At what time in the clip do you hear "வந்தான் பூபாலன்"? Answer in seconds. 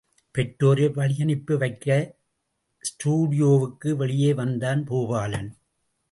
4.33-5.51